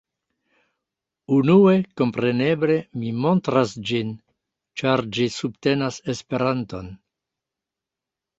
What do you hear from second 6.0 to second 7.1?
Esperanton